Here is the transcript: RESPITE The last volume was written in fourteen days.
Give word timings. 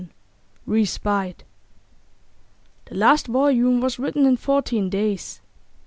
RESPITE 0.65 1.43
The 2.85 2.95
last 2.95 3.27
volume 3.27 3.81
was 3.81 3.99
written 3.99 4.25
in 4.25 4.35
fourteen 4.35 4.89
days. 4.89 5.41